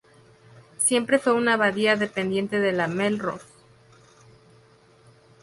[0.79, 3.45] Siempre fue una abadía dependiente de la de Melrose.